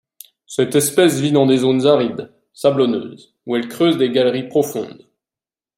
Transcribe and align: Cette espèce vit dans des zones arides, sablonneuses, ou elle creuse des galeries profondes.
Cette 0.47 0.73
espèce 0.73 1.19
vit 1.19 1.31
dans 1.31 1.45
des 1.45 1.57
zones 1.59 1.85
arides, 1.85 2.33
sablonneuses, 2.53 3.35
ou 3.45 3.55
elle 3.55 3.67
creuse 3.67 3.99
des 3.99 4.09
galeries 4.09 4.47
profondes. 4.47 5.07